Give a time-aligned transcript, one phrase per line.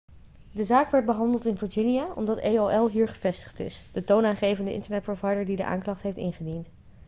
[0.53, 5.55] de zaak werd behandeld in virginia omdat aol hier gevestigd is de toonaangevende internetprovider die
[5.55, 6.67] de aanklacht heeft ingediend